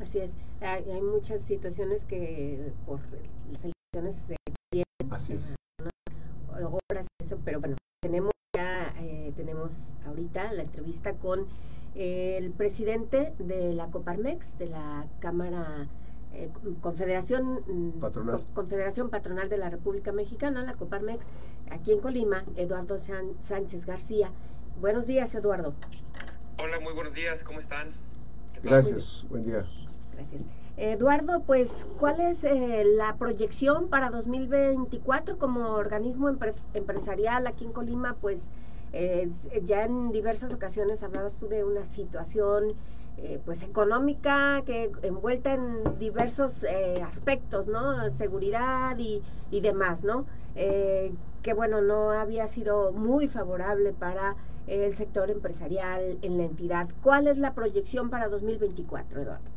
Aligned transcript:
Así 0.00 0.18
es, 0.18 0.34
hay, 0.60 1.00
muchas 1.00 1.42
situaciones 1.42 2.04
que 2.04 2.72
por 2.84 3.00
las 3.50 3.64
elecciones 3.64 4.28
de 4.28 4.36
Así 5.10 5.34
es. 5.34 5.54
Horas, 6.90 7.06
eso, 7.22 7.38
pero 7.44 7.60
bueno, 7.60 7.76
tenemos 8.02 8.32
ya, 8.54 8.94
eh, 9.00 9.32
tenemos 9.36 9.92
ahorita 10.06 10.52
la 10.52 10.62
entrevista 10.62 11.14
con 11.14 11.46
el 11.94 12.50
presidente 12.50 13.32
de 13.38 13.72
la 13.72 13.86
Coparmex, 13.86 14.58
de 14.58 14.66
la 14.66 15.06
Cámara 15.20 15.88
eh, 16.34 16.50
Confederación 16.80 17.62
mm, 17.66 18.00
Patronal. 18.00 18.44
Confederación 18.54 19.10
Patronal 19.10 19.48
de 19.48 19.56
la 19.56 19.70
República 19.70 20.12
Mexicana, 20.12 20.62
la 20.62 20.74
Coparmex, 20.74 21.24
aquí 21.70 21.92
en 21.92 22.00
Colima, 22.00 22.44
Eduardo 22.56 22.98
Sánchez 22.98 23.86
García. 23.86 24.30
Buenos 24.80 25.06
días, 25.06 25.34
Eduardo. 25.34 25.74
Hola, 26.58 26.80
muy 26.80 26.92
buenos 26.92 27.14
días, 27.14 27.42
¿cómo 27.42 27.60
están? 27.60 27.92
Gracias, 28.62 29.24
buen 29.28 29.44
día. 29.44 29.64
Gracias. 30.16 30.46
Eduardo, 30.78 31.40
pues, 31.40 31.86
¿cuál 31.98 32.20
es 32.20 32.42
eh, 32.44 32.84
la 32.84 33.16
proyección 33.16 33.88
para 33.88 34.10
2024 34.10 35.38
como 35.38 35.70
organismo 35.70 36.28
empresarial 36.74 37.46
aquí 37.46 37.64
en 37.64 37.72
Colima? 37.72 38.16
Pues, 38.20 38.42
eh, 38.92 39.30
ya 39.64 39.84
en 39.84 40.12
diversas 40.12 40.52
ocasiones 40.54 41.02
hablabas 41.02 41.36
tú 41.36 41.48
de 41.48 41.64
una 41.64 41.84
situación 41.84 42.74
eh, 43.18 43.40
pues 43.44 43.62
económica 43.62 44.62
que 44.66 44.90
envuelta 45.02 45.54
en 45.54 45.98
diversos 45.98 46.64
aspectos, 47.02 47.66
¿no? 47.66 48.10
Seguridad 48.10 48.96
y, 48.98 49.22
y 49.50 49.60
demás, 49.60 50.02
¿no? 50.04 50.26
que 50.54 51.52
bueno, 51.54 51.80
no 51.80 52.10
había 52.10 52.48
sido 52.48 52.90
muy 52.90 53.28
favorable 53.28 53.92
para 53.92 54.34
el 54.66 54.96
sector 54.96 55.30
empresarial 55.30 56.18
en 56.22 56.38
la 56.38 56.44
entidad. 56.44 56.88
¿Cuál 57.02 57.28
es 57.28 57.38
la 57.38 57.54
proyección 57.54 58.10
para 58.10 58.28
2024, 58.28 59.20
Eduardo? 59.20 59.55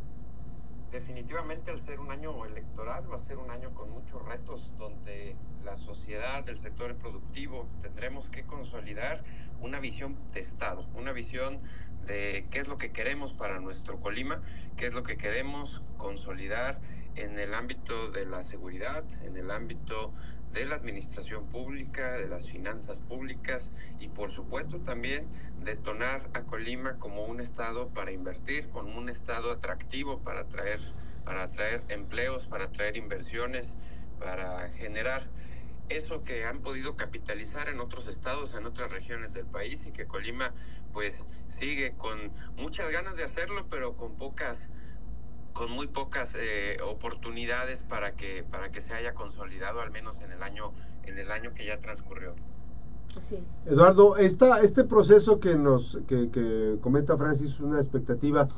Definitivamente 0.91 1.71
al 1.71 1.79
ser 1.79 1.99
un 1.99 2.11
año 2.11 2.45
electoral 2.45 3.11
va 3.11 3.15
a 3.15 3.19
ser 3.19 3.37
un 3.37 3.51
año 3.51 3.73
con 3.73 3.89
muchos 3.91 4.23
retos 4.25 4.71
donde 4.77 5.35
la 5.63 5.77
sociedad, 5.77 6.47
el 6.49 6.57
sector 6.57 6.95
productivo, 6.95 7.67
tendremos 7.81 8.29
que 8.29 8.43
consolidar 8.43 9.23
una 9.61 9.79
visión 9.79 10.17
de 10.33 10.41
Estado, 10.41 10.87
una 10.95 11.11
visión 11.11 11.59
de 12.05 12.47
qué 12.49 12.59
es 12.59 12.67
lo 12.67 12.77
que 12.77 12.91
queremos 12.91 13.33
para 13.33 13.59
nuestro 13.59 13.99
Colima, 13.99 14.41
qué 14.77 14.87
es 14.87 14.93
lo 14.93 15.03
que 15.03 15.17
queremos 15.17 15.81
consolidar 15.97 16.79
en 17.15 17.37
el 17.37 17.53
ámbito 17.53 18.09
de 18.11 18.25
la 18.25 18.43
seguridad, 18.43 19.03
en 19.23 19.35
el 19.37 19.51
ámbito 19.51 20.13
de 20.53 20.65
la 20.65 20.75
administración 20.75 21.45
pública, 21.47 22.17
de 22.17 22.27
las 22.27 22.49
finanzas 22.49 22.99
públicas 22.99 23.69
y 23.99 24.07
por 24.07 24.31
supuesto 24.31 24.79
también 24.79 25.27
detonar 25.63 26.29
a 26.33 26.41
Colima 26.41 26.97
como 26.97 27.25
un 27.25 27.39
estado 27.39 27.89
para 27.89 28.11
invertir, 28.11 28.69
como 28.69 28.97
un 28.97 29.09
estado 29.09 29.51
atractivo 29.51 30.19
para 30.19 30.41
atraer, 30.41 30.79
para 31.23 31.43
atraer 31.43 31.83
empleos, 31.89 32.47
para 32.47 32.65
atraer 32.65 32.97
inversiones, 32.97 33.67
para 34.19 34.69
generar 34.71 35.29
eso 35.89 36.23
que 36.23 36.45
han 36.45 36.61
podido 36.61 36.95
capitalizar 36.95 37.67
en 37.69 37.79
otros 37.79 38.07
estados, 38.07 38.53
en 38.53 38.65
otras 38.65 38.91
regiones 38.91 39.33
del 39.33 39.45
país 39.45 39.83
y 39.85 39.91
que 39.91 40.05
Colima 40.05 40.53
pues 40.93 41.25
sigue 41.47 41.93
con 41.95 42.31
muchas 42.55 42.89
ganas 42.91 43.15
de 43.15 43.23
hacerlo, 43.23 43.67
pero 43.69 43.95
con 43.95 44.15
pocas 44.15 44.57
con 45.53 45.71
muy 45.71 45.87
pocas 45.87 46.35
eh, 46.35 46.77
oportunidades 46.85 47.79
para 47.87 48.13
que 48.13 48.43
para 48.49 48.71
que 48.71 48.81
se 48.81 48.93
haya 48.93 49.13
consolidado 49.13 49.81
al 49.81 49.91
menos 49.91 50.15
en 50.21 50.31
el 50.31 50.43
año 50.43 50.73
en 51.03 51.17
el 51.17 51.31
año 51.31 51.51
que 51.53 51.65
ya 51.65 51.79
transcurrió. 51.79 52.35
Eduardo, 53.65 54.17
esta, 54.17 54.61
este 54.61 54.83
proceso 54.83 55.39
que 55.39 55.55
nos 55.55 55.99
que, 56.07 56.29
que 56.29 56.77
comenta 56.81 57.17
Francis, 57.17 57.59
una 57.59 57.79
expectativa, 57.79 58.49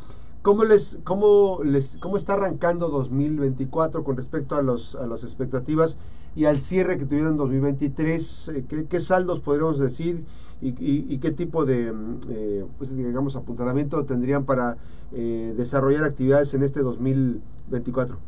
¿cómo 0.42 0.66
les, 0.66 1.00
cómo 1.04 1.62
les, 1.64 1.98
cómo 1.98 2.18
está 2.18 2.34
arrancando 2.34 2.90
2024 2.90 4.04
con 4.04 4.18
respecto 4.18 4.56
a 4.56 4.62
los 4.62 4.96
a 4.96 5.08
las 5.08 5.24
expectativas 5.24 5.98
y 6.36 6.46
al 6.46 6.60
cierre 6.60 6.98
que 6.98 7.06
tuvieron 7.06 7.32
en 7.32 7.38
2023? 7.38 8.48
Eh, 8.50 8.66
¿Qué, 8.68 8.86
qué 8.88 9.00
saldos 9.00 9.40
podríamos 9.40 9.80
decir 9.80 10.26
y, 10.62 11.14
y, 11.14 11.18
qué 11.18 11.32
tipo 11.32 11.66
de, 11.66 11.92
eh, 12.30 12.66
pues 12.78 12.96
digamos, 12.96 13.36
apuntalamiento 13.36 14.06
tendrían 14.06 14.46
para 14.46 14.78
eh, 15.12 15.54
desarrollar 15.58 16.04
actividades 16.04 16.54
en 16.54 16.64
este 16.64 16.82
2024? 16.82 18.20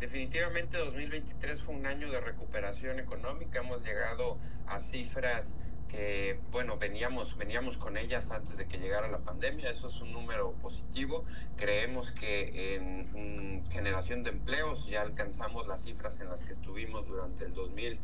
Definitivamente 0.00 0.78
2023 0.78 1.60
fue 1.62 1.76
un 1.76 1.86
año 1.86 2.10
de 2.10 2.20
recuperación 2.20 2.98
económica, 2.98 3.60
hemos 3.60 3.84
llegado 3.84 4.36
a 4.66 4.80
cifras 4.80 5.54
que, 5.88 6.40
bueno, 6.50 6.76
veníamos, 6.78 7.36
veníamos 7.36 7.76
con 7.76 7.96
ellas 7.96 8.30
antes 8.32 8.56
de 8.56 8.66
que 8.66 8.78
llegara 8.78 9.06
la 9.08 9.18
pandemia, 9.18 9.70
eso 9.70 9.88
es 9.88 10.00
un 10.00 10.10
número 10.10 10.52
positivo, 10.60 11.24
creemos 11.56 12.10
que 12.12 12.74
en 12.74 13.64
generación 13.70 14.24
de 14.24 14.30
empleos 14.30 14.86
ya 14.88 15.02
alcanzamos 15.02 15.68
las 15.68 15.84
cifras 15.84 16.18
en 16.18 16.30
las 16.30 16.42
que 16.42 16.50
estuvimos 16.52 17.06
durante 17.06 17.44
el 17.44 17.54
2000 17.54 18.00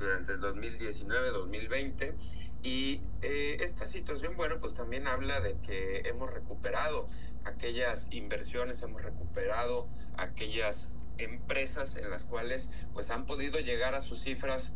durante 0.00 0.32
el 0.32 0.40
2019-2020 0.40 2.14
y 2.62 3.00
eh, 3.22 3.58
esta 3.60 3.86
situación, 3.86 4.36
bueno, 4.36 4.60
pues 4.60 4.74
también 4.74 5.06
habla 5.06 5.40
de 5.40 5.56
que 5.60 6.02
hemos 6.08 6.30
recuperado 6.30 7.06
aquellas 7.44 8.06
inversiones, 8.10 8.82
hemos 8.82 9.02
recuperado 9.02 9.88
aquellas 10.16 10.88
empresas 11.18 11.96
en 11.96 12.10
las 12.10 12.24
cuales 12.24 12.68
pues 12.92 13.10
han 13.10 13.26
podido 13.26 13.60
llegar 13.60 13.94
a 13.94 14.00
sus 14.00 14.20
cifras 14.20 14.72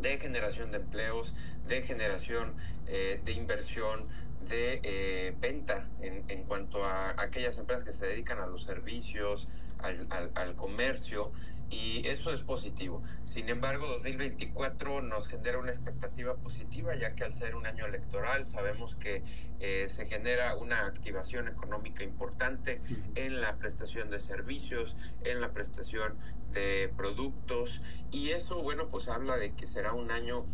de 0.00 0.18
generación 0.18 0.70
de 0.72 0.78
empleos, 0.78 1.34
de 1.68 1.82
generación 1.82 2.56
eh, 2.88 3.20
de 3.24 3.32
inversión, 3.32 4.08
de 4.48 4.80
eh, 4.82 5.34
venta 5.38 5.88
en, 6.00 6.24
en, 6.28 6.42
cuanto 6.44 6.84
a 6.84 7.14
aquellas 7.22 7.58
empresas 7.58 7.84
que 7.84 7.92
se 7.92 8.06
dedican 8.06 8.40
a 8.40 8.46
los 8.46 8.64
servicios, 8.64 9.46
al, 9.78 10.06
al, 10.10 10.32
al 10.34 10.56
comercio, 10.56 11.32
y 11.72 12.06
eso 12.06 12.32
es 12.32 12.42
positivo. 12.42 13.02
Sin 13.24 13.48
embargo, 13.48 13.86
2024 13.88 15.00
nos 15.00 15.26
genera 15.26 15.58
una 15.58 15.72
expectativa 15.72 16.34
positiva, 16.36 16.94
ya 16.94 17.14
que 17.14 17.24
al 17.24 17.32
ser 17.32 17.54
un 17.54 17.66
año 17.66 17.86
electoral 17.86 18.44
sabemos 18.44 18.94
que 18.96 19.24
eh, 19.58 19.88
se 19.88 20.06
genera 20.06 20.54
una 20.56 20.86
activación 20.86 21.48
económica 21.48 22.04
importante 22.04 22.82
en 23.14 23.40
la 23.40 23.56
prestación 23.56 24.10
de 24.10 24.20
servicios, 24.20 24.96
en 25.24 25.40
la 25.40 25.52
prestación 25.52 26.18
de 26.52 26.92
productos, 26.94 27.80
y 28.10 28.30
eso, 28.30 28.62
bueno, 28.62 28.88
pues 28.90 29.08
habla 29.08 29.38
de 29.38 29.54
que 29.54 29.66
será 29.66 29.94
un 29.94 30.10
año 30.10 30.44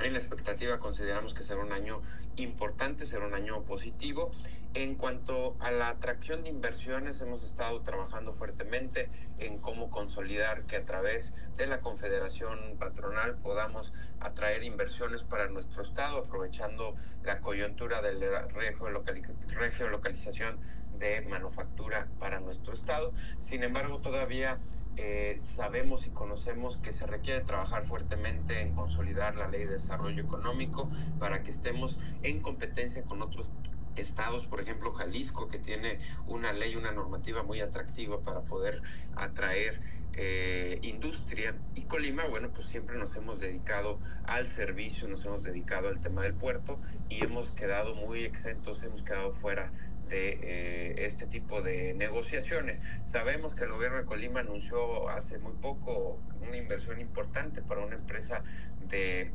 en 0.00 0.14
la 0.14 0.18
expectativa 0.18 0.78
consideramos 0.78 1.34
que 1.34 1.42
será 1.42 1.60
un 1.60 1.72
año 1.72 2.00
importante, 2.36 3.04
será 3.04 3.26
un 3.26 3.34
año 3.34 3.62
positivo. 3.64 4.30
En 4.72 4.94
cuanto 4.94 5.56
a 5.58 5.72
la 5.72 5.88
atracción 5.88 6.44
de 6.44 6.48
inversiones, 6.48 7.20
hemos 7.20 7.42
estado 7.42 7.80
trabajando 7.80 8.32
fuertemente 8.32 9.10
en 9.38 9.58
cómo 9.58 9.90
consolidar 9.90 10.62
que 10.66 10.76
a 10.76 10.84
través 10.84 11.34
de 11.56 11.66
la 11.66 11.80
Confederación 11.80 12.76
Patronal 12.78 13.36
podamos 13.38 13.92
atraer 14.20 14.62
inversiones 14.62 15.24
para 15.24 15.48
nuestro 15.48 15.82
estado, 15.82 16.18
aprovechando 16.18 16.94
la 17.24 17.40
coyuntura 17.40 18.00
de 18.00 18.14
la 18.14 18.46
regiolocalización 18.46 20.60
de 21.00 21.22
manufactura 21.22 22.06
para 22.20 22.38
nuestro 22.38 22.72
estado. 22.72 23.12
Sin 23.38 23.64
embargo, 23.64 23.98
todavía 23.98 24.60
eh, 24.96 25.36
sabemos 25.40 26.06
y 26.06 26.10
conocemos 26.10 26.76
que 26.76 26.92
se 26.92 27.06
requiere 27.06 27.40
trabajar 27.40 27.84
fuertemente 27.84 28.60
en 28.60 28.76
consolidar 28.76 29.34
la 29.34 29.48
ley 29.48 29.64
de 29.64 29.72
desarrollo 29.72 30.22
económico 30.22 30.88
para 31.18 31.42
que 31.42 31.50
estemos 31.50 31.98
en 32.22 32.40
competencia 32.40 33.02
con 33.02 33.20
otros 33.20 33.50
estados, 33.96 34.46
por 34.46 34.60
ejemplo 34.60 34.92
Jalisco, 34.92 35.48
que 35.48 35.58
tiene 35.58 36.00
una 36.26 36.52
ley, 36.52 36.76
una 36.76 36.92
normativa 36.92 37.42
muy 37.42 37.60
atractiva 37.60 38.20
para 38.20 38.42
poder 38.42 38.82
atraer 39.16 39.80
eh, 40.14 40.78
industria 40.82 41.54
y 41.74 41.82
Colima, 41.82 42.26
bueno, 42.26 42.50
pues 42.50 42.66
siempre 42.66 42.98
nos 42.98 43.14
hemos 43.16 43.40
dedicado 43.40 44.00
al 44.24 44.48
servicio, 44.48 45.06
nos 45.08 45.24
hemos 45.24 45.44
dedicado 45.44 45.88
al 45.88 46.00
tema 46.00 46.22
del 46.22 46.34
puerto 46.34 46.80
y 47.08 47.22
hemos 47.22 47.52
quedado 47.52 47.94
muy 47.94 48.24
exentos, 48.24 48.82
hemos 48.82 49.02
quedado 49.02 49.32
fuera 49.32 49.72
de 50.08 50.38
eh, 50.42 51.06
este 51.06 51.26
tipo 51.26 51.62
de 51.62 51.94
negociaciones. 51.94 52.80
Sabemos 53.04 53.54
que 53.54 53.64
el 53.64 53.70
gobierno 53.70 53.98
de 53.98 54.04
Colima 54.04 54.40
anunció 54.40 55.08
hace 55.08 55.38
muy 55.38 55.52
poco 55.54 56.18
una 56.40 56.56
inversión 56.56 57.00
importante 57.00 57.62
para 57.62 57.80
una 57.84 57.94
empresa 57.94 58.42
de 58.88 59.32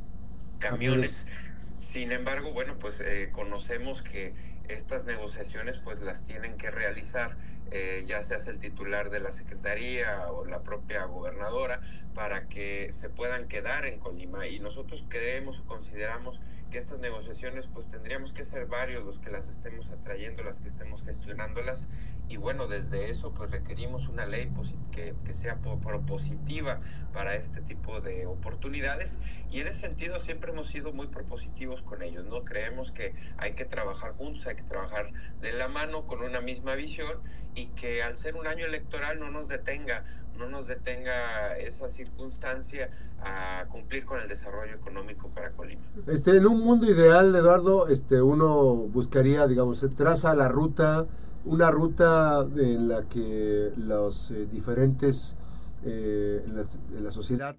camiones. 0.69 1.25
Sin 1.57 2.11
embargo, 2.11 2.51
bueno, 2.51 2.77
pues 2.79 2.99
eh, 2.99 3.29
conocemos 3.31 4.01
que 4.01 4.33
estas 4.67 5.05
negociaciones 5.05 5.77
pues 5.77 6.01
las 6.01 6.23
tienen 6.23 6.57
que 6.57 6.71
realizar 6.71 7.37
eh, 7.71 8.03
ya 8.07 8.21
sea 8.21 8.37
el 8.47 8.59
titular 8.59 9.09
de 9.09 9.19
la 9.19 9.31
Secretaría 9.31 10.31
o 10.31 10.45
la 10.45 10.61
propia 10.61 11.05
gobernadora 11.05 11.81
para 12.13 12.47
que 12.47 12.91
se 12.93 13.09
puedan 13.09 13.47
quedar 13.47 13.85
en 13.85 13.99
Colima. 13.99 14.47
Y 14.47 14.59
nosotros 14.59 15.03
creemos 15.09 15.59
o 15.59 15.65
consideramos 15.65 16.39
que 16.71 16.77
estas 16.77 16.99
negociaciones 16.99 17.67
pues 17.67 17.87
tendríamos 17.87 18.33
que 18.33 18.43
ser 18.43 18.65
varios 18.65 19.03
los 19.03 19.19
que 19.19 19.29
las 19.29 19.47
estemos 19.47 19.89
atrayendo, 19.91 20.43
las 20.43 20.59
que 20.59 20.67
estemos 20.67 21.03
gestionándolas. 21.03 21.87
Y 22.27 22.37
bueno, 22.37 22.67
desde 22.67 23.09
eso 23.09 23.33
pues 23.33 23.51
requerimos 23.51 24.07
una 24.07 24.25
ley 24.25 24.51
que, 24.91 25.13
que 25.25 25.33
sea 25.33 25.57
propositiva 25.57 26.81
para 27.13 27.35
este 27.35 27.61
tipo 27.61 28.01
de 28.01 28.25
oportunidades. 28.25 29.17
Y 29.49 29.59
en 29.59 29.67
ese 29.67 29.79
sentido 29.79 30.19
siempre 30.19 30.51
hemos 30.51 30.67
sido 30.67 30.91
muy 30.91 31.07
propositivos 31.07 31.81
con 31.81 32.01
ellos, 32.01 32.25
¿no? 32.25 32.43
Creemos 32.43 32.91
que 32.91 33.13
hay 33.37 33.53
que 33.53 33.65
trabajar 33.65 34.13
juntos, 34.13 34.45
hay 34.47 34.55
que 34.55 34.63
trabajar 34.63 35.11
de 35.41 35.53
la 35.53 35.67
mano 35.67 36.07
con 36.07 36.21
una 36.23 36.41
misma 36.41 36.75
visión 36.75 37.21
y 37.55 37.67
que 37.67 38.03
al 38.03 38.17
ser 38.17 38.35
un 38.35 38.47
año 38.47 38.65
electoral 38.65 39.19
no 39.19 39.31
nos 39.31 39.47
detenga 39.47 40.03
no 40.37 40.49
nos 40.49 40.67
detenga 40.67 41.57
esa 41.57 41.89
circunstancia 41.89 42.89
a 43.21 43.65
cumplir 43.69 44.05
con 44.05 44.19
el 44.19 44.27
desarrollo 44.27 44.75
económico 44.75 45.29
para 45.29 45.51
Colima. 45.51 45.81
Este, 46.07 46.37
en 46.37 46.45
un 46.45 46.59
mundo 46.59 46.89
ideal, 46.89 47.33
Eduardo, 47.35 47.87
este, 47.87 48.21
uno 48.21 48.75
buscaría, 48.75 49.47
digamos, 49.47 49.79
se 49.79 49.89
traza 49.89 50.35
la 50.35 50.49
ruta, 50.49 51.07
una 51.45 51.71
ruta 51.71 52.45
en 52.57 52.87
la 52.87 53.07
que 53.07 53.71
los 53.77 54.31
eh, 54.31 54.47
diferentes 54.51 55.35
eh, 55.83 56.43
en, 56.45 57.03
la, 57.03 57.11
sociedad 57.11 57.55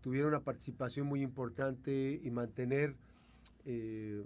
tuvieran 0.00 0.28
una 0.28 0.40
participación 0.40 1.06
muy 1.06 1.22
importante 1.22 2.20
y 2.22 2.30
mantener 2.30 2.94
eh, 3.64 4.22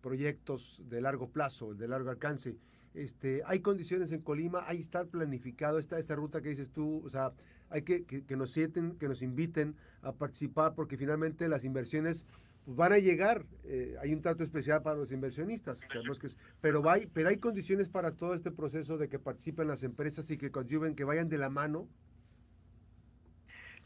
proyectos 0.00 0.80
de 0.88 1.00
largo 1.00 1.28
plazo, 1.28 1.74
de 1.74 1.88
largo 1.88 2.10
alcance. 2.10 2.56
Este, 2.94 3.42
hay 3.46 3.60
condiciones 3.60 4.12
en 4.12 4.20
Colima, 4.20 4.64
hay 4.66 4.80
estar 4.80 5.06
planificado 5.06 5.78
esta, 5.78 5.98
esta 5.98 6.14
ruta 6.14 6.42
que 6.42 6.50
dices 6.50 6.70
tú, 6.70 7.02
o 7.04 7.08
sea, 7.08 7.32
hay 7.70 7.82
que, 7.82 8.04
que, 8.04 8.36
nos 8.36 8.52
sienten, 8.52 8.98
que 8.98 9.08
nos 9.08 9.22
inviten 9.22 9.76
a 10.02 10.12
participar 10.12 10.74
porque 10.74 10.98
finalmente 10.98 11.48
las 11.48 11.64
inversiones 11.64 12.26
pues, 12.66 12.76
van 12.76 12.92
a 12.92 12.98
llegar, 12.98 13.46
eh, 13.64 13.96
hay 14.00 14.12
un 14.12 14.20
trato 14.20 14.44
especial 14.44 14.82
para 14.82 14.96
los 14.96 15.10
inversionistas, 15.10 15.80
que, 15.80 16.28
pero, 16.60 16.88
hay, 16.90 17.10
pero 17.14 17.30
hay 17.30 17.38
condiciones 17.38 17.88
para 17.88 18.12
todo 18.12 18.34
este 18.34 18.50
proceso 18.50 18.98
de 18.98 19.08
que 19.08 19.18
participen 19.18 19.68
las 19.68 19.82
empresas 19.82 20.30
y 20.30 20.36
que 20.36 20.50
conlleven, 20.50 20.94
que 20.94 21.04
vayan 21.04 21.30
de 21.30 21.38
la 21.38 21.48
mano. 21.48 21.88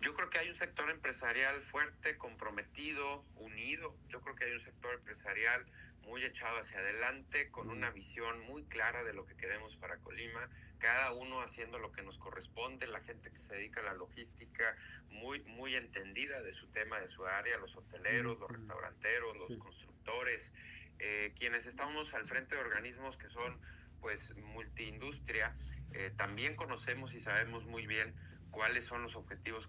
Yo 0.01 0.15
creo 0.15 0.29
que 0.29 0.39
hay 0.39 0.49
un 0.51 0.55
sector 0.55 0.91
empresarial 0.91 1.59
fuerte, 1.63 2.19
comprometido, 2.19 3.25
unido. 3.37 3.97
Yo 4.09 4.21
creo 4.21 4.35
que 4.35 4.45
hay 4.45 4.53
un 4.53 4.61
sector 4.61 4.95
empresarial 4.95 5.65
muy 6.07 6.25
echado 6.25 6.59
hacia 6.59 6.79
adelante, 6.79 7.51
con 7.51 7.69
una 7.69 7.91
visión 7.91 8.41
muy 8.47 8.65
clara 8.65 9.03
de 9.05 9.13
lo 9.13 9.27
que 9.27 9.37
queremos 9.37 9.77
para 9.77 9.99
Colima, 9.99 10.49
cada 10.79 11.13
uno 11.13 11.41
haciendo 11.41 11.79
lo 11.79 11.93
que 11.93 12.03
nos 12.03 12.17
corresponde, 12.19 12.87
la 12.87 13.01
gente 13.01 13.31
que 13.31 13.41
se 13.41 13.55
dedica 13.55 13.81
a 13.81 13.85
la 13.85 13.95
logística, 13.95 14.77
muy, 15.11 15.41
muy 15.43 15.75
entendida 15.75 16.41
de 16.43 16.53
su 16.53 16.69
tema, 16.69 17.01
de 17.01 17.09
su 17.09 17.27
área, 17.27 17.59
los 17.59 17.77
hoteleros, 17.77 18.39
los 18.39 18.51
restauranteros, 18.51 19.37
los 19.37 19.57
constructores, 19.59 20.53
eh, 20.99 21.35
quienes 21.37 21.67
estamos 21.67 22.15
al 22.15 22.27
frente 22.27 22.55
de 22.55 22.61
organismos 22.61 23.17
que 23.17 23.29
son 23.29 23.61
pues 24.01 24.37
multiindustria, 24.37 25.55
eh, 25.93 26.13
también 26.17 26.55
conocemos 26.55 27.15
y 27.15 27.21
sabemos 27.21 27.67
muy 27.67 27.87
bien 27.87 28.15
cuáles 28.51 28.85
son 28.85 29.03
los 29.03 29.17
objetivos 29.17 29.69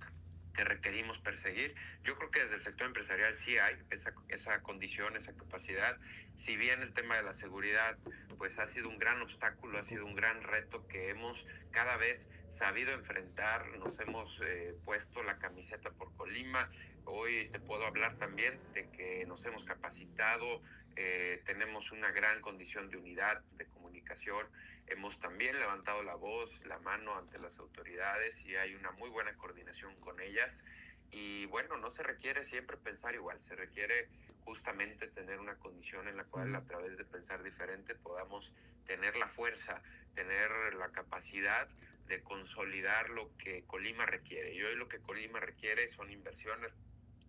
que 0.57 0.65
requerimos 0.65 1.19
perseguir. 1.19 1.75
Yo 2.03 2.17
creo 2.17 2.31
que 2.31 2.41
desde 2.41 2.55
el 2.55 2.61
sector 2.61 2.87
empresarial 2.87 3.35
sí 3.35 3.57
hay 3.59 3.77
esa, 3.91 4.11
esa 4.27 4.61
condición, 4.63 5.15
esa 5.15 5.33
capacidad. 5.37 5.97
Si 6.35 6.57
bien 6.57 6.81
el 6.81 6.91
tema 6.93 7.15
de 7.15 7.23
la 7.23 7.33
seguridad 7.33 7.97
pues 8.37 8.57
ha 8.57 8.65
sido 8.65 8.89
un 8.89 8.97
gran 8.97 9.21
obstáculo, 9.21 9.77
ha 9.77 9.83
sido 9.83 10.05
un 10.05 10.15
gran 10.15 10.41
reto 10.41 10.87
que 10.87 11.09
hemos 11.09 11.45
cada 11.71 11.95
vez 11.97 12.27
sabido 12.47 12.91
enfrentar, 12.91 13.67
nos 13.77 13.99
hemos 13.99 14.41
eh, 14.45 14.75
puesto 14.83 15.21
la 15.23 15.37
camiseta 15.37 15.91
por 15.91 16.15
Colima. 16.15 16.69
Hoy 17.05 17.49
te 17.51 17.59
puedo 17.59 17.85
hablar 17.85 18.17
también 18.17 18.59
de 18.73 18.89
que 18.89 19.25
nos 19.27 19.45
hemos 19.45 19.63
capacitado, 19.63 20.61
eh, 20.95 21.41
tenemos 21.45 21.91
una 21.91 22.11
gran 22.11 22.41
condición 22.41 22.89
de 22.89 22.97
unidad, 22.97 23.43
de 23.57 23.67
comunicación. 23.67 24.47
Hemos 24.87 25.19
también 25.19 25.59
levantado 25.59 26.01
la 26.03 26.15
voz, 26.15 26.65
la 26.65 26.79
mano 26.79 27.17
ante 27.17 27.37
las 27.39 27.59
autoridades 27.59 28.43
y 28.45 28.55
hay 28.55 28.73
una 28.75 28.91
muy 28.91 29.09
buena 29.09 29.35
coordinación 29.35 29.95
con 29.99 30.19
ellas. 30.21 30.63
Y 31.11 31.45
bueno, 31.47 31.77
no 31.77 31.89
se 31.91 32.03
requiere 32.03 32.43
siempre 32.43 32.77
pensar 32.77 33.13
igual, 33.15 33.39
se 33.39 33.55
requiere 33.55 34.09
justamente 34.45 35.07
tener 35.07 35.39
una 35.39 35.55
condición 35.57 36.07
en 36.07 36.17
la 36.17 36.23
cual 36.25 36.55
a 36.55 36.65
través 36.65 36.97
de 36.97 37.05
pensar 37.05 37.43
diferente 37.43 37.95
podamos 37.95 38.53
tener 38.85 39.17
la 39.17 39.27
fuerza, 39.27 39.81
tener 40.13 40.73
la 40.75 40.89
capacidad 40.91 41.67
de 42.07 42.23
consolidar 42.23 43.09
lo 43.09 43.35
que 43.37 43.65
Colima 43.65 44.05
requiere. 44.05 44.53
Y 44.53 44.63
hoy 44.63 44.75
lo 44.75 44.87
que 44.87 44.99
Colima 44.99 45.39
requiere 45.39 45.87
son 45.89 46.09
inversiones 46.11 46.73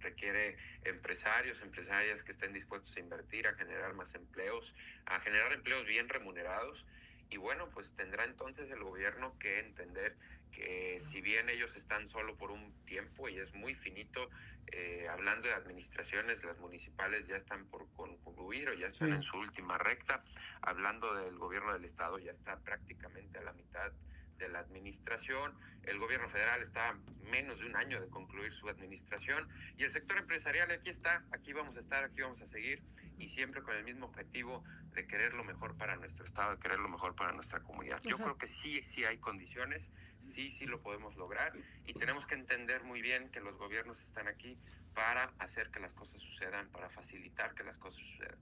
requiere 0.00 0.56
empresarios, 0.84 1.60
empresarias 1.62 2.22
que 2.22 2.32
estén 2.32 2.52
dispuestos 2.52 2.96
a 2.96 3.00
invertir, 3.00 3.46
a 3.46 3.55
generar 3.55 3.94
más 3.94 4.14
empleos, 4.14 4.75
a 5.06 5.20
generar 5.20 5.52
empleos 5.52 5.84
bien 5.87 6.08
remunerados. 6.08 6.87
Y 7.30 7.36
bueno, 7.36 7.69
pues 7.70 7.94
tendrá 7.94 8.25
entonces 8.25 8.70
el 8.70 8.82
gobierno 8.82 9.38
que 9.38 9.58
entender 9.60 10.16
que 10.50 10.98
si 11.00 11.20
bien 11.20 11.48
ellos 11.50 11.76
están 11.76 12.06
solo 12.08 12.36
por 12.36 12.50
un 12.50 12.72
tiempo 12.84 13.28
y 13.28 13.38
es 13.38 13.52
muy 13.54 13.75
finito, 13.75 14.28
eh, 14.72 15.06
hablando 15.08 15.48
de 15.48 15.54
administraciones, 15.54 16.44
las 16.44 16.58
municipales 16.58 17.26
ya 17.26 17.36
están 17.36 17.66
por 17.66 17.88
concluir 17.92 18.69
o 18.69 18.75
ya 18.75 18.86
están 18.86 19.12
en 19.12 19.22
su 19.22 19.36
última 19.38 19.78
recta, 19.78 20.22
hablando 20.62 21.14
del 21.14 21.36
gobierno 21.38 21.72
del 21.72 21.84
estado 21.84 22.19
ya 22.19 22.30
está 22.30 22.58
prácticamente 22.58 23.38
a 23.38 23.42
la 23.42 23.52
mitad 23.52 23.92
de 24.38 24.49
la 24.49 24.61
administración. 24.61 25.55
El 25.85 25.99
gobierno 25.99 26.29
federal 26.29 26.62
está 26.62 26.96
menos 27.31 27.58
de 27.58 27.67
un 27.67 27.76
año 27.76 28.00
de 28.00 28.08
concluir 28.08 28.52
su 28.52 28.69
administración 28.69 29.49
y 29.76 29.85
el 29.85 29.90
sector 29.90 30.19
empresarial 30.19 30.70
aquí 30.70 30.90
está, 30.90 31.25
aquí 31.32 31.52
vamos 31.52 31.76
a 31.76 31.81
estar, 31.81 32.05
aquí 32.05 32.20
vamos 32.20 32.40
a 32.40 32.46
seguir 32.46 32.82
y 33.19 33.29
siempre 33.29 33.62
con 33.62 33.76
el 33.76 33.85
mismo 33.85 34.06
objetivo 34.06 34.64
de 34.94 35.06
querer 35.06 35.35
lo 35.35 35.44
mejor 35.44 35.76
para 35.76 35.96
nuestro 35.96 36.25
estado, 36.25 36.52
de 36.52 36.61
querer 36.61 36.79
lo 36.79 36.88
mejor 36.88 37.14
para 37.14 37.32
nuestra 37.32 37.61
comunidad. 37.61 38.00
Yo 38.05 38.17
creo 38.17 38.38
que 38.38 38.46
sí, 38.46 38.82
sí 38.82 39.05
hay 39.05 39.19
condiciones, 39.19 39.93
sí, 40.20 40.50
sí 40.50 40.67
lo 40.67 40.81
podemos 40.81 41.17
lograr 41.17 41.52
y 41.87 41.94
tenemos 41.94 42.26
que 42.26 42.34
entender 42.34 42.82
muy 42.84 43.02
bien 43.02 43.31
que 43.31 43.41
los 43.41 43.56
gobiernos 43.56 44.00
están 44.00 44.29
aquí 44.29 44.58
para 44.94 45.32
hacer 45.38 45.70
que 45.70 45.81
las 45.81 45.93
cosas 45.93 46.20
sucedan, 46.20 46.69
para 46.70 46.88
facilitar 46.91 47.55
que 47.55 47.64
las 47.64 47.79
cosas 47.79 48.00
sucedan. 48.00 48.38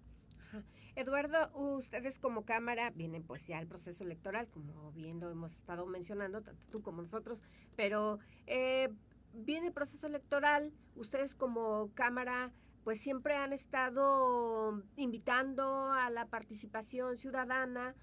Eduardo, 0.97 1.51
ustedes 1.55 2.19
como 2.19 2.45
Cámara 2.45 2.91
vienen 2.91 3.23
pues 3.23 3.47
ya 3.47 3.59
al 3.59 3.67
proceso 3.67 4.03
electoral, 4.03 4.49
como 4.49 4.93
bien 4.93 5.21
lo 5.21 5.31
hemos 5.31 5.55
estado 5.55 5.85
mencionando, 5.87 6.43
tanto 6.43 6.65
tú 6.71 6.83
como 6.83 7.03
nosotros, 7.03 7.43
pero 7.77 8.19
eh, 8.47 8.89
viene 9.35 9.69
el 9.69 9.73
proceso 9.75 10.07
electoral, 10.07 10.73
ustedes 10.95 11.35
como 11.35 11.91
Cámara 11.95 12.51
pues 12.83 13.01
siempre 13.01 13.35
han 13.35 13.53
estado 13.53 14.81
invitando 14.95 15.93
a 15.93 16.09
la 16.09 16.27
participación 16.27 17.17
ciudadana, 17.17 17.97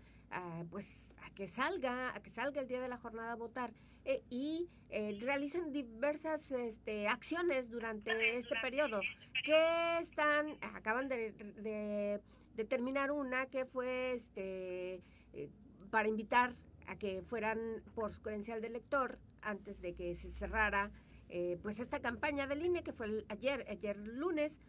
pues 0.69 1.15
a 1.25 1.29
que 1.29 1.47
salga, 1.47 2.13
a 2.13 2.19
que 2.19 2.29
salga 2.29 2.59
el 2.59 2.67
día 2.67 2.81
de 2.81 2.89
la 2.89 2.97
jornada 2.97 3.31
a 3.31 3.35
votar 3.35 3.71
eh, 4.03 4.23
y 4.29 4.67
eh, 4.89 5.17
realizan 5.21 5.71
diversas 5.71 6.51
este, 6.51 7.07
acciones 7.07 7.69
durante 7.69 8.38
este 8.38 8.55
periodo. 8.61 9.00
que 9.45 10.00
están, 10.00 10.57
acaban 10.61 11.07
de 11.07 12.19
determinar 12.55 13.11
una 13.11 13.47
que 13.47 13.65
fue 13.65 14.13
este 14.13 15.01
eh, 15.33 15.50
para 15.89 16.07
invitar 16.07 16.55
a 16.88 16.95
que 16.97 17.21
fueran 17.21 17.59
por 17.95 18.11
su 18.11 18.21
credencial 18.21 18.61
de 18.61 18.69
lector 18.69 19.19
antes 19.41 19.81
de 19.81 19.93
que 19.93 20.15
se 20.15 20.29
cerrara 20.29 20.91
eh, 21.29 21.57
pues 21.63 21.79
esta 21.79 22.00
campaña 22.00 22.48
del 22.48 22.65
INE 22.65 22.83
que 22.83 22.93
fue 22.93 23.25
ayer, 23.29 23.65
ayer 23.69 23.98
lunes, 23.98 24.60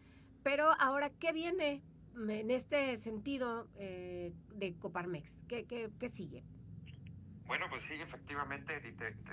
pero 0.42 0.70
ahora 0.80 1.10
¿qué 1.10 1.32
viene 1.32 1.82
en 2.16 2.50
este 2.50 2.96
sentido 2.96 3.68
eh, 3.76 4.32
de 4.54 4.74
Coparmex? 4.78 5.36
¿Qué, 5.48 5.66
qué, 5.66 5.90
qué 5.98 6.10
sigue? 6.10 6.44
Bueno, 7.46 7.66
pues 7.68 7.82
sí, 7.82 7.92
efectivamente, 8.00 8.80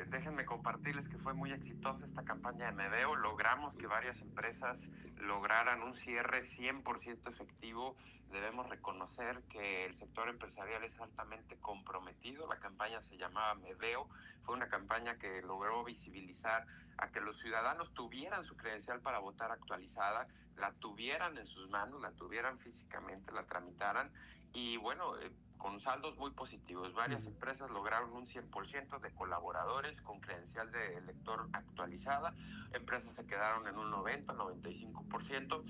déjenme 0.10 0.44
compartirles 0.44 1.08
que 1.08 1.18
fue 1.18 1.34
muy 1.34 1.54
exitosa 1.54 2.06
esta 2.06 2.24
campaña 2.24 2.66
de 2.66 2.74
Medeo. 2.74 3.16
Logramos 3.16 3.78
que 3.78 3.88
varias 3.88 4.22
empresas 4.22 4.92
lograran 5.16 5.82
un 5.82 5.94
cierre 5.94 6.40
100% 6.40 7.28
efectivo. 7.30 7.96
Debemos 8.32 8.70
reconocer 8.70 9.44
que 9.50 9.86
el 9.86 9.94
sector 9.94 10.30
empresarial 10.30 10.84
es 10.84 11.00
altamente 11.00 11.58
comprometido. 11.58 12.48
La 12.48 12.60
campaña 12.60 13.02
se 13.02 13.18
llamaba 13.18 13.56
Medeo. 13.56 14.08
Fue 14.44 14.56
una 14.56 14.70
campaña 14.70 15.18
que 15.18 15.42
logró 15.42 15.84
visibilizar 15.84 16.66
a 16.98 17.12
que 17.12 17.20
los 17.20 17.40
ciudadanos 17.40 17.94
tuvieran 17.94 18.46
su 18.46 18.56
credencial 18.56 19.02
para 19.02 19.20
votar 19.20 19.52
actualizada, 19.52 20.28
la 20.58 20.72
tuvieran 20.74 21.38
en 21.38 21.46
sus 21.46 21.70
manos, 21.70 22.02
la 22.02 22.12
tuvieran 22.12 22.58
físicamente, 22.60 23.32
la 23.34 23.46
tramitaran. 23.46 24.12
Y 24.54 24.78
bueno, 24.78 25.18
eh, 25.20 25.32
con 25.62 25.80
saldos 25.80 26.18
muy 26.18 26.32
positivos. 26.32 26.94
Varias 26.94 27.28
empresas 27.28 27.70
lograron 27.70 28.12
un 28.14 28.26
100% 28.26 29.00
de 29.00 29.14
colaboradores 29.14 30.02
con 30.02 30.20
credencial 30.20 30.72
de 30.72 30.98
elector 30.98 31.50
actualizada. 31.54 32.34
Empresas 32.74 33.14
se 33.14 33.28
quedaron 33.28 33.68
en 33.68 33.78
un 33.78 33.92
90, 33.92 34.34
95%. 34.34 35.64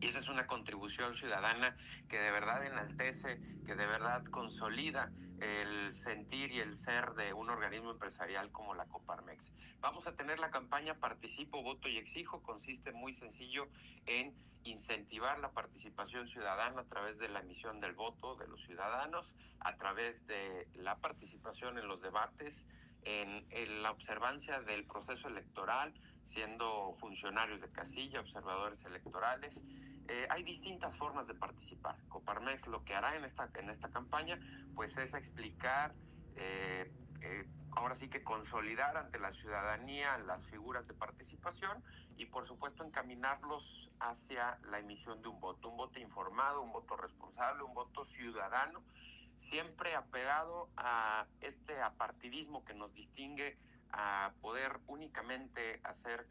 Y 0.00 0.06
esa 0.06 0.18
es 0.18 0.28
una 0.28 0.46
contribución 0.46 1.16
ciudadana 1.16 1.76
que 2.08 2.18
de 2.18 2.30
verdad 2.30 2.64
enaltece, 2.64 3.40
que 3.66 3.74
de 3.74 3.86
verdad 3.86 4.24
consolida 4.26 5.10
el 5.40 5.92
sentir 5.92 6.52
y 6.52 6.60
el 6.60 6.78
ser 6.78 7.14
de 7.14 7.32
un 7.32 7.50
organismo 7.50 7.90
empresarial 7.90 8.50
como 8.50 8.74
la 8.74 8.86
Coparmex. 8.86 9.52
Vamos 9.80 10.06
a 10.06 10.14
tener 10.14 10.38
la 10.38 10.50
campaña 10.50 10.94
Participo, 10.94 11.62
Voto 11.62 11.88
y 11.88 11.96
Exijo. 11.96 12.42
Consiste 12.42 12.92
muy 12.92 13.12
sencillo 13.12 13.68
en 14.06 14.34
incentivar 14.64 15.38
la 15.38 15.52
participación 15.52 16.26
ciudadana 16.28 16.82
a 16.82 16.84
través 16.84 17.18
de 17.18 17.28
la 17.28 17.40
emisión 17.40 17.80
del 17.80 17.94
voto 17.94 18.36
de 18.36 18.48
los 18.48 18.62
ciudadanos, 18.64 19.32
a 19.60 19.76
través 19.76 20.26
de 20.26 20.68
la 20.74 20.98
participación 20.98 21.78
en 21.78 21.88
los 21.88 22.02
debates, 22.02 22.66
en, 23.04 23.82
la 23.82 23.90
observancia 23.90 24.60
del 24.60 24.84
proceso 24.84 25.28
electoral, 25.28 25.94
siendo 26.22 26.92
funcionarios 26.94 27.60
de 27.60 27.70
casilla, 27.70 28.20
observadores 28.20 28.84
electorales. 28.84 29.64
Eh, 30.08 30.26
hay 30.30 30.42
distintas 30.42 30.96
formas 30.96 31.26
de 31.26 31.34
participar. 31.34 31.96
Coparmex 32.08 32.66
lo 32.66 32.82
que 32.82 32.94
hará 32.94 33.14
en 33.16 33.24
esta, 33.24 33.50
en 33.54 33.68
esta 33.68 33.90
campaña 33.90 34.38
pues 34.74 34.96
es 34.96 35.12
explicar, 35.12 35.94
eh, 36.36 36.90
eh, 37.20 37.46
ahora 37.72 37.94
sí 37.94 38.08
que 38.08 38.24
consolidar 38.24 38.96
ante 38.96 39.18
la 39.18 39.32
ciudadanía 39.32 40.16
las 40.18 40.46
figuras 40.46 40.86
de 40.88 40.94
participación 40.94 41.84
y 42.16 42.24
por 42.24 42.46
supuesto 42.46 42.84
encaminarlos 42.84 43.90
hacia 44.00 44.58
la 44.70 44.78
emisión 44.78 45.20
de 45.20 45.28
un 45.28 45.40
voto, 45.40 45.68
un 45.68 45.76
voto 45.76 46.00
informado, 46.00 46.62
un 46.62 46.72
voto 46.72 46.96
responsable, 46.96 47.62
un 47.62 47.74
voto 47.74 48.06
ciudadano 48.06 48.82
siempre 49.36 49.94
apegado 49.94 50.70
a 50.78 51.26
este 51.42 51.80
apartidismo 51.82 52.64
que 52.64 52.72
nos 52.72 52.94
distingue 52.94 53.58
a 53.92 54.32
poder 54.40 54.80
únicamente 54.86 55.80
hacer 55.84 56.26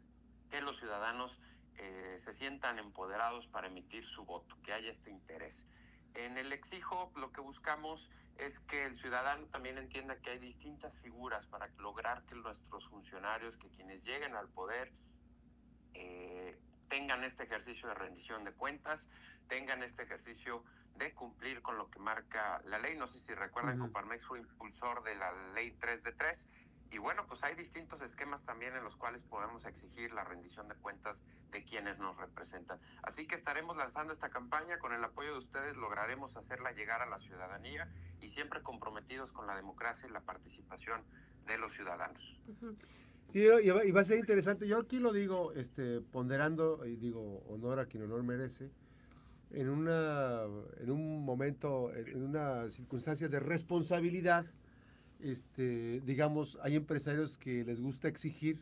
que 0.50 0.60
los 0.60 0.78
ciudadanos 0.78 1.38
eh, 1.78 2.16
se 2.18 2.32
sientan 2.32 2.78
empoderados 2.78 3.46
para 3.46 3.68
emitir 3.68 4.04
su 4.04 4.24
voto, 4.24 4.56
que 4.62 4.72
haya 4.72 4.90
este 4.90 5.10
interés. 5.10 5.66
En 6.14 6.36
el 6.36 6.52
exijo 6.52 7.12
lo 7.16 7.32
que 7.32 7.40
buscamos 7.40 8.10
es 8.36 8.60
que 8.60 8.84
el 8.84 8.94
ciudadano 8.94 9.46
también 9.46 9.78
entienda 9.78 10.16
que 10.16 10.30
hay 10.30 10.38
distintas 10.38 10.98
figuras 10.98 11.46
para 11.46 11.68
lograr 11.78 12.24
que 12.24 12.34
nuestros 12.34 12.86
funcionarios, 12.88 13.56
que 13.56 13.68
quienes 13.70 14.04
lleguen 14.04 14.34
al 14.36 14.48
poder, 14.48 14.92
eh, 15.94 16.58
tengan 16.88 17.24
este 17.24 17.44
ejercicio 17.44 17.88
de 17.88 17.94
rendición 17.94 18.44
de 18.44 18.52
cuentas, 18.52 19.08
tengan 19.48 19.82
este 19.82 20.02
ejercicio 20.02 20.64
de 20.96 21.14
cumplir 21.14 21.62
con 21.62 21.78
lo 21.78 21.90
que 21.90 21.98
marca 21.98 22.60
la 22.64 22.78
ley. 22.78 22.96
No 22.96 23.06
sé 23.06 23.18
si 23.18 23.34
recuerdan, 23.34 23.78
Coparmex 23.78 24.24
fue 24.26 24.40
impulsor 24.40 25.02
de 25.04 25.14
la 25.14 25.32
ley 25.54 25.72
3 25.78 26.02
de 26.02 26.12
3. 26.12 26.46
Y 26.90 26.98
bueno, 26.98 27.26
pues 27.26 27.42
hay 27.44 27.54
distintos 27.54 28.00
esquemas 28.00 28.42
también 28.42 28.74
en 28.74 28.82
los 28.82 28.96
cuales 28.96 29.22
podemos 29.22 29.64
exigir 29.66 30.12
la 30.12 30.24
rendición 30.24 30.68
de 30.68 30.74
cuentas 30.76 31.22
de 31.50 31.62
quienes 31.62 31.98
nos 31.98 32.16
representan. 32.16 32.78
Así 33.02 33.26
que 33.26 33.34
estaremos 33.34 33.76
lanzando 33.76 34.12
esta 34.12 34.30
campaña, 34.30 34.78
con 34.78 34.92
el 34.94 35.04
apoyo 35.04 35.32
de 35.32 35.38
ustedes 35.38 35.76
lograremos 35.76 36.36
hacerla 36.36 36.72
llegar 36.72 37.02
a 37.02 37.06
la 37.06 37.18
ciudadanía 37.18 37.88
y 38.22 38.28
siempre 38.28 38.62
comprometidos 38.62 39.32
con 39.32 39.46
la 39.46 39.54
democracia 39.54 40.08
y 40.08 40.12
la 40.12 40.20
participación 40.20 41.02
de 41.46 41.58
los 41.58 41.72
ciudadanos. 41.72 42.40
Sí, 43.28 43.40
y 43.40 43.90
va, 43.90 44.00
a 44.00 44.04
ser 44.04 44.18
interesante. 44.18 44.66
Yo 44.66 44.78
aquí 44.78 44.98
lo 44.98 45.12
digo, 45.12 45.52
este, 45.52 46.00
ponderando, 46.00 46.86
y 46.86 46.96
digo, 46.96 47.42
honor 47.48 47.80
a 47.80 47.86
quien 47.86 48.04
honor 48.04 48.22
merece, 48.22 48.70
en, 49.50 49.68
una, 49.68 50.44
en 50.78 50.90
un 50.90 51.24
momento, 51.24 51.94
en 51.94 52.22
una 52.22 52.70
circunstancia 52.70 53.28
de 53.28 53.40
responsabilidad, 53.40 54.46
este, 55.20 56.00
digamos, 56.00 56.58
hay 56.62 56.76
empresarios 56.76 57.38
que 57.38 57.64
les 57.64 57.80
gusta 57.80 58.08
exigir, 58.08 58.60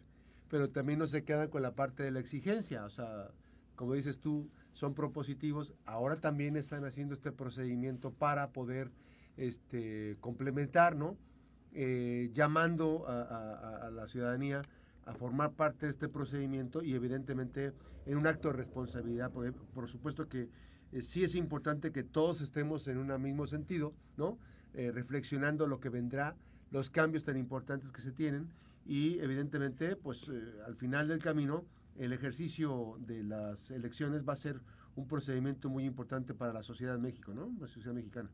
pero 0.49 0.71
también 0.71 0.99
no 0.99 1.07
se 1.07 1.25
quedan 1.25 1.49
con 1.49 1.63
la 1.63 1.75
parte 1.75 2.03
de 2.03 2.11
la 2.11 2.21
exigencia. 2.21 2.85
O 2.85 2.91
sea, 2.91 3.31
como 3.75 3.95
dices 3.95 4.19
tú, 4.19 4.49
son 4.73 4.95
propositivos. 4.95 5.75
Ahora 5.85 6.17
también 6.17 6.57
están 6.57 6.85
haciendo 6.85 7.15
este 7.15 7.33
procedimiento 7.33 8.11
para 8.11 8.53
poder 8.53 8.91
este, 9.37 10.17
complementar, 10.21 10.97
¿no? 10.97 11.17
Eh, 11.73 12.31
llamando 12.33 13.05
a, 13.07 13.91
la 13.93 14.07
ciudadanía 14.07 14.63
a 15.05 15.13
formar 15.13 15.53
parte 15.53 15.87
de 15.87 15.93
este 15.93 16.09
procedimiento 16.09 16.83
y 16.83 16.95
evidentemente 16.95 17.73
en 18.07 18.17
un 18.17 18.27
acto 18.27 18.49
de 18.49 18.55
responsabilidad, 18.55 19.31
por, 19.31 19.89
supuesto 19.89 20.27
que 20.27 20.49
eh, 20.93 21.03
sí 21.03 21.23
es 21.23 21.35
importante 21.35 21.93
que 21.93 22.03
todos 22.03 22.41
estemos 22.41 22.89
en 22.89 22.97
un 22.97 23.23
mismo 23.23 23.47
sentido, 23.47 23.93
¿no? 24.17 24.39
Eh, 24.77 24.93
reflexionando 24.93 25.67
lo 25.67 25.81
que 25.81 25.89
vendrá, 25.89 26.37
los 26.71 26.91
cambios 26.91 27.25
tan 27.25 27.39
importantes 27.39 27.91
que 27.93 28.03
se 28.03 28.13
tienen 28.13 28.51
y 28.85 29.19
evidentemente 29.21 29.97
pues 29.97 30.31
al 30.67 30.77
final 30.77 31.09
del 31.09 31.19
camino 31.19 31.65
el 31.99 32.13
ejercicio 32.13 32.99
de 32.99 33.23
las 33.25 33.71
elecciones 33.71 34.29
va 34.29 34.35
a 34.35 34.37
ser 34.37 34.61
un 34.95 35.09
procedimiento 35.09 35.71
muy 35.71 35.87
importante 35.87 36.35
para 36.35 36.53
la 36.53 36.63
sociedad 36.63 36.93
de 36.93 36.99
México, 36.99 37.33
¿no? 37.33 37.51
La 37.59 37.69
sociedad 37.69 37.95
mexicana. 37.95 38.29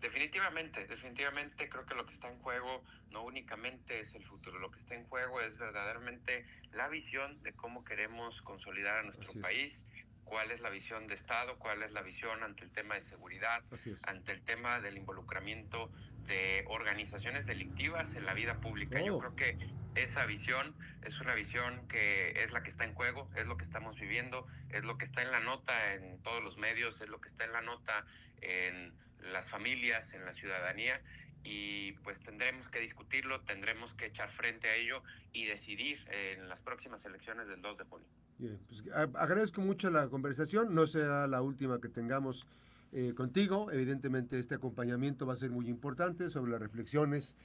Definitivamente, 0.00 0.84
definitivamente 0.88 1.68
creo 1.68 1.86
que 1.86 1.94
lo 1.94 2.04
que 2.04 2.12
está 2.12 2.28
en 2.28 2.38
juego 2.40 2.82
no 3.12 3.22
únicamente 3.22 4.00
es 4.00 4.16
el 4.16 4.24
futuro, 4.24 4.58
lo 4.58 4.72
que 4.72 4.78
está 4.78 4.96
en 4.96 5.04
juego 5.04 5.40
es 5.40 5.56
verdaderamente 5.56 6.44
la 6.72 6.88
visión 6.88 7.40
de 7.44 7.52
cómo 7.52 7.84
queremos 7.84 8.42
consolidar 8.42 8.98
a 8.98 9.02
nuestro 9.04 9.40
país, 9.40 9.86
cuál 10.24 10.50
es 10.50 10.60
la 10.60 10.70
visión 10.70 11.06
de 11.06 11.14
Estado, 11.14 11.58
cuál 11.58 11.82
es 11.82 11.92
la 11.92 12.02
visión 12.02 12.42
ante 12.42 12.64
el 12.64 12.70
tema 12.70 12.94
de 12.94 13.00
seguridad, 13.00 13.62
ante 14.02 14.32
el 14.32 14.42
tema 14.42 14.80
del 14.80 14.96
involucramiento 14.96 15.90
de 16.26 16.64
organizaciones 16.68 17.46
delictivas 17.46 18.14
en 18.14 18.24
la 18.24 18.34
vida 18.34 18.60
pública. 18.60 19.00
Yo 19.00 19.16
oh. 19.16 19.18
creo 19.18 19.36
que 19.36 19.58
esa 19.94 20.26
visión 20.26 20.74
es 21.02 21.20
una 21.20 21.34
visión 21.34 21.86
que 21.88 22.42
es 22.42 22.52
la 22.52 22.62
que 22.62 22.70
está 22.70 22.84
en 22.84 22.94
juego, 22.94 23.30
es 23.36 23.46
lo 23.46 23.56
que 23.56 23.64
estamos 23.64 24.00
viviendo, 24.00 24.46
es 24.70 24.84
lo 24.84 24.98
que 24.98 25.04
está 25.04 25.22
en 25.22 25.30
la 25.30 25.40
nota 25.40 25.94
en 25.94 26.20
todos 26.22 26.42
los 26.42 26.58
medios, 26.58 27.00
es 27.00 27.08
lo 27.08 27.20
que 27.20 27.28
está 27.28 27.44
en 27.44 27.52
la 27.52 27.60
nota 27.60 28.04
en 28.40 28.92
las 29.20 29.48
familias, 29.48 30.12
en 30.14 30.24
la 30.24 30.32
ciudadanía 30.32 31.00
y 31.44 31.92
pues 32.02 32.20
tendremos 32.20 32.68
que 32.68 32.80
discutirlo, 32.80 33.42
tendremos 33.42 33.94
que 33.94 34.06
echar 34.06 34.30
frente 34.30 34.68
a 34.68 34.74
ello 34.74 35.02
y 35.32 35.44
decidir 35.44 36.04
en 36.10 36.48
las 36.48 36.62
próximas 36.62 37.04
elecciones 37.04 37.48
del 37.48 37.60
2 37.60 37.78
de 37.78 37.84
junio. 37.84 38.08
Pues 38.38 38.82
agradezco 39.14 39.60
mucho 39.60 39.90
la 39.90 40.08
conversación, 40.08 40.74
no 40.74 40.86
será 40.86 41.26
la 41.28 41.40
última 41.40 41.80
que 41.80 41.88
tengamos 41.88 42.46
eh, 42.92 43.14
contigo, 43.14 43.70
evidentemente 43.70 44.38
este 44.38 44.56
acompañamiento 44.56 45.24
va 45.24 45.34
a 45.34 45.36
ser 45.36 45.50
muy 45.50 45.68
importante 45.68 46.30
sobre 46.30 46.52
las 46.52 46.60
reflexiones, 46.60 47.36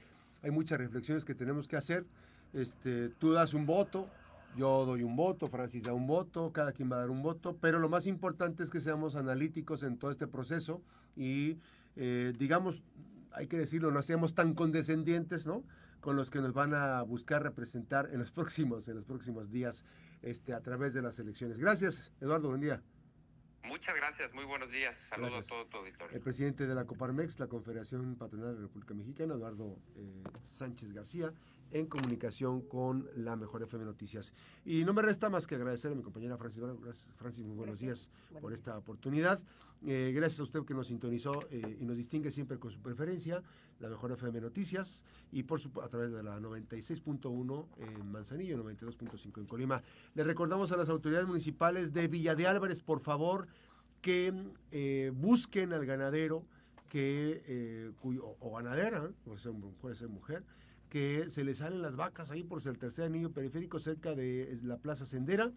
hay 0.42 0.52
muchas 0.52 0.80
reflexiones 0.80 1.26
que 1.26 1.36
tenemos 1.36 1.68
que 1.68 1.78
hacer, 1.78 2.06
este, 2.54 3.10
tú 3.10 3.32
das 3.34 3.54
un 3.54 3.66
voto, 3.66 4.08
yo 4.58 4.86
doy 4.86 5.04
un 5.04 5.16
voto, 5.16 5.48
Francis 5.48 5.84
da 5.84 5.94
un 5.94 6.08
voto, 6.08 6.52
cada 6.52 6.72
quien 6.72 6.92
va 6.92 6.98
a 6.98 7.00
dar 7.00 7.10
un 7.12 7.22
voto, 7.22 7.56
pero 7.62 7.80
lo 7.80 7.90
más 7.90 8.08
importante 8.08 8.64
es 8.64 8.70
que 8.70 8.80
seamos 8.80 9.16
analíticos 9.16 9.84
en 9.84 9.98
todo 9.98 10.12
este 10.12 10.28
proceso 10.28 10.82
y, 11.16 11.58
eh, 11.96 12.34
digamos, 12.38 12.82
hay 13.32 13.48
que 13.48 13.58
decirlo, 13.58 13.92
no 13.92 14.02
seamos 14.02 14.34
tan 14.34 14.54
condescendientes, 14.56 15.46
¿no? 15.46 15.64
Con 16.02 16.16
los 16.16 16.32
que 16.32 16.40
nos 16.40 16.54
van 16.54 16.74
a 16.74 17.02
buscar 17.04 17.44
representar 17.44 18.10
en 18.12 18.20
los 18.20 18.32
próximos, 18.40 18.88
en 18.88 18.96
los 18.96 19.06
próximos 19.06 19.52
días, 19.52 19.84
este, 20.22 20.54
a 20.54 20.62
través 20.62 20.94
de 20.94 21.02
las 21.02 21.20
elecciones. 21.20 21.58
Gracias, 21.58 22.14
Eduardo, 22.20 22.50
buen 22.50 22.62
día. 22.62 22.82
Muchas 23.66 23.96
gracias, 23.96 24.34
muy 24.34 24.46
buenos 24.46 24.72
días. 24.72 24.98
Saludos 25.10 25.46
a 25.46 25.48
todo 25.48 25.66
tu 25.68 25.78
auditorio. 25.78 26.16
El 26.16 26.22
presidente 26.22 26.66
de 26.66 26.74
la 26.74 26.86
Coparmex, 26.86 27.40
la 27.40 27.48
Confederación 27.48 28.16
Patronal 28.16 28.50
de 28.50 28.56
la 28.56 28.62
República 28.62 28.94
Mexicana, 28.94 29.34
Eduardo 29.34 29.78
eh, 29.96 30.24
Sánchez 30.46 30.94
García, 30.94 31.34
en 31.72 31.86
comunicación 31.88 32.62
con 32.62 33.08
la 33.16 33.36
Mejor 33.36 33.62
FM 33.62 33.86
Noticias. 33.86 34.34
Y 34.66 34.86
no 34.86 34.94
me 34.94 35.02
resta 35.02 35.30
más 35.30 35.46
que 35.46 35.56
agradecer 35.56 35.92
a 35.92 35.96
mi 35.96 36.02
compañera 36.02 36.38
Francis. 36.38 36.64
Gracias, 36.64 37.10
Francis, 37.18 37.46
muy 37.46 37.56
buenos 37.56 37.80
días 37.80 38.10
por 38.42 38.54
esta 38.54 38.78
oportunidad. 38.78 39.40
Eh, 39.86 40.12
gracias 40.14 40.42
a 40.42 40.44
usted 40.44 40.66
que 40.66 40.74
nos 40.74 40.88
sintonizó 40.88 41.48
eh, 41.52 41.78
y 41.80 41.86
nos 41.86 41.96
distingue 41.96 42.32
siempre 42.32 42.60
con 42.60 42.70
su 42.70 42.82
preferencia, 42.82 43.42
la 43.80 43.88
Mejor 43.88 44.12
FM 44.12 44.42
Noticias, 44.42 45.06
y 45.32 45.44
por 45.44 45.62
su, 45.62 45.70
a 45.82 45.88
través 45.88 46.12
de 46.12 46.22
la 46.22 46.38
96.1 46.40 47.66
en 47.78 48.12
Manzanillo, 48.12 48.62
92.5 48.62 49.40
en 49.40 49.46
Colima. 49.46 49.82
Le 50.16 50.24
recordamos 50.24 50.72
a 50.74 50.78
las 50.78 50.90
autoridades 50.90 51.28
municipales 51.28 51.94
de 51.94 52.08
Villa 52.10 52.36
de 52.36 52.48
Álvarez, 52.48 52.82
por 52.82 53.00
favor, 53.00 53.48
que 54.02 54.34
eh, 54.72 55.12
busquen 55.16 55.72
al 55.72 55.86
ganadero 55.86 56.46
que, 56.90 57.94
cuyo, 58.02 58.36
o 58.40 58.56
ganadera, 58.56 59.12
puede 59.24 59.96
ser 59.96 60.10
mujer, 60.10 60.44
que 60.90 61.30
se 61.30 61.44
le 61.44 61.54
salen 61.54 61.84
las 61.84 61.96
vacas 61.96 62.32
ahí 62.32 62.44
por 62.44 62.66
el 62.68 62.80
tercer 62.80 63.06
anillo 63.06 63.32
periférico 63.32 63.78
cerca 63.78 64.16
de 64.16 64.58
la 64.64 64.78
Plaza 64.78 65.06
Sendera, 65.06 65.52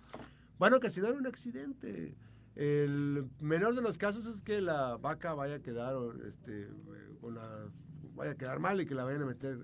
van 0.58 0.74
a 0.74 0.76
ocasionar 0.76 1.14
un 1.14 1.26
accidente. 1.26 2.14
El 2.54 3.28
menor 3.40 3.74
de 3.74 3.82
los 3.82 3.96
casos 3.98 4.26
es 4.26 4.42
que 4.42 4.60
la 4.60 4.96
vaca 4.96 5.34
vaya 5.34 5.56
a 5.56 5.58
quedar 5.60 5.94
este, 6.26 6.68
vaya 8.14 8.32
a 8.32 8.34
quedar 8.34 8.58
mal 8.58 8.80
y 8.80 8.86
que 8.86 8.94
la 8.94 9.04
vayan 9.04 9.22
a 9.22 9.26
meter 9.26 9.58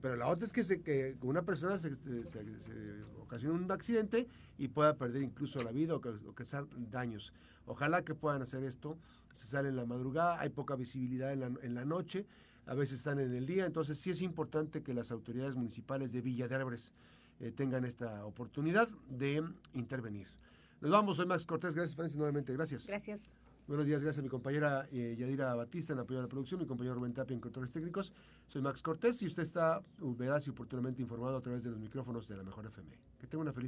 pero 0.00 0.14
la 0.14 0.28
otra 0.28 0.46
es 0.46 0.52
que, 0.52 0.62
se, 0.62 0.80
que 0.80 1.16
una 1.22 1.42
persona 1.42 1.76
se, 1.76 1.92
se, 1.96 3.04
ocasiona 3.20 3.56
un 3.56 3.70
accidente 3.72 4.28
y 4.56 4.68
pueda 4.68 4.96
perder 4.96 5.22
incluso 5.22 5.60
la 5.60 5.72
vida 5.72 5.96
o, 5.96 6.00
causar 6.00 6.66
daños. 6.90 7.32
Ojalá 7.66 8.04
que 8.04 8.14
puedan 8.14 8.40
hacer 8.40 8.62
esto. 8.62 8.96
Se 9.32 9.48
sale 9.48 9.70
en 9.70 9.76
la 9.76 9.86
madrugada, 9.86 10.40
hay 10.40 10.50
poca 10.50 10.76
visibilidad 10.76 11.32
en 11.32 11.40
la, 11.40 11.50
en 11.62 11.74
la 11.74 11.84
noche 11.84 12.26
a 12.68 12.74
veces 12.74 12.98
están 12.98 13.18
en 13.18 13.34
el 13.34 13.46
día, 13.46 13.64
entonces 13.64 13.98
sí 13.98 14.10
es 14.10 14.20
importante 14.20 14.82
que 14.82 14.92
las 14.92 15.10
autoridades 15.10 15.56
municipales 15.56 16.12
de 16.12 16.20
Villa 16.20 16.48
de 16.48 16.54
Álvarez 16.54 16.92
eh, 17.40 17.50
tengan 17.50 17.86
esta 17.86 18.26
oportunidad 18.26 18.88
de 19.08 19.42
intervenir. 19.72 20.28
Nos 20.80 20.92
vamos, 20.92 21.16
soy 21.16 21.26
Max 21.26 21.44
Cortés, 21.44 21.74
gracias 21.74 21.96
Francis 21.96 22.16
nuevamente, 22.16 22.52
gracias. 22.52 22.86
Gracias. 22.86 23.32
Buenos 23.66 23.84
días, 23.84 24.00
gracias 24.00 24.20
a 24.20 24.22
mi 24.22 24.28
compañera 24.28 24.86
eh, 24.92 25.16
Yadira 25.18 25.52
Batista 25.56 25.92
en 25.92 25.98
apoyo 25.98 26.20
a 26.20 26.22
la 26.22 26.28
producción, 26.28 26.60
mi 26.60 26.66
compañero 26.66 26.94
Rubén 26.94 27.12
Tapia 27.12 27.34
en 27.34 27.40
controles 27.40 27.72
técnicos. 27.72 28.12
Soy 28.46 28.62
Max 28.62 28.80
Cortés 28.80 29.20
y 29.22 29.26
usted 29.26 29.42
está 29.42 29.82
veraz 29.98 30.46
y 30.46 30.50
oportunamente 30.50 31.02
informado 31.02 31.36
a 31.36 31.40
través 31.40 31.64
de 31.64 31.70
los 31.70 31.80
micrófonos 31.80 32.28
de 32.28 32.36
la 32.36 32.44
Mejor 32.44 32.64
FM. 32.64 32.96
Que 33.18 33.26
tenga 33.26 33.42
una 33.42 33.52
feliz 33.52 33.66